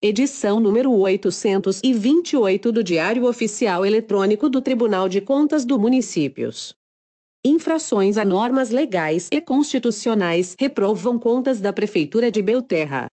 edição 0.00 0.60
número 0.60 0.92
828 0.92 2.70
do 2.70 2.84
Diário 2.84 3.26
Oficial 3.26 3.84
Eletrônico 3.84 4.48
do 4.48 4.62
Tribunal 4.62 5.08
de 5.08 5.20
Contas 5.20 5.64
do 5.64 5.76
Municípios. 5.76 6.72
Infrações 7.44 8.16
a 8.16 8.24
normas 8.24 8.70
legais 8.70 9.28
e 9.32 9.40
constitucionais 9.40 10.54
reprovam 10.56 11.18
contas 11.18 11.60
da 11.60 11.72
Prefeitura 11.72 12.30
de 12.30 12.40
Belterra. 12.40 13.08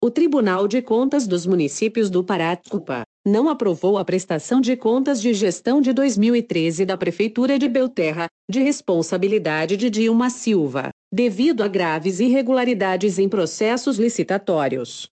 O 0.00 0.12
Tribunal 0.12 0.68
de 0.68 0.80
Contas 0.80 1.26
dos 1.26 1.44
Municípios 1.44 2.08
do 2.08 2.22
Pará, 2.22 2.56
CUPA, 2.56 3.02
não 3.26 3.48
aprovou 3.48 3.98
a 3.98 4.04
prestação 4.04 4.60
de 4.60 4.76
contas 4.76 5.20
de 5.20 5.34
gestão 5.34 5.80
de 5.80 5.92
2013 5.92 6.84
da 6.84 6.96
Prefeitura 6.96 7.58
de 7.58 7.68
Belterra, 7.68 8.28
de 8.48 8.60
responsabilidade 8.60 9.76
de 9.76 9.90
Dilma 9.90 10.30
Silva, 10.30 10.90
devido 11.12 11.64
a 11.64 11.68
graves 11.68 12.20
irregularidades 12.20 13.18
em 13.18 13.28
processos 13.28 13.98
licitatórios. 13.98 15.10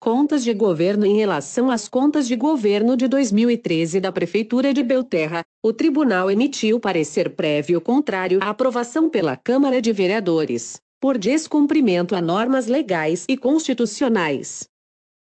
Contas 0.00 0.44
de 0.44 0.54
governo 0.54 1.04
Em 1.04 1.16
relação 1.16 1.72
às 1.72 1.88
contas 1.88 2.28
de 2.28 2.36
governo 2.36 2.96
de 2.96 3.08
2013 3.08 3.98
da 3.98 4.12
Prefeitura 4.12 4.72
de 4.72 4.80
Belterra, 4.80 5.42
o 5.60 5.72
tribunal 5.72 6.30
emitiu 6.30 6.78
parecer 6.78 7.34
prévio 7.34 7.80
contrário 7.80 8.38
à 8.40 8.50
aprovação 8.50 9.10
pela 9.10 9.36
Câmara 9.36 9.82
de 9.82 9.92
Vereadores, 9.92 10.80
por 11.00 11.18
descumprimento 11.18 12.14
a 12.14 12.22
normas 12.22 12.68
legais 12.68 13.24
e 13.28 13.36
constitucionais. 13.36 14.68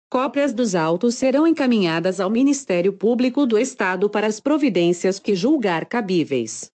Cópias 0.08 0.52
dos 0.52 0.77
autos 0.77 1.16
serão 1.16 1.48
encaminhadas 1.48 2.20
ao 2.20 2.30
Ministério 2.30 2.92
Público 2.92 3.46
do 3.46 3.58
Estado 3.58 4.08
para 4.08 4.28
as 4.28 4.38
providências 4.38 5.18
que 5.18 5.34
julgar 5.34 5.84
cabíveis. 5.86 6.70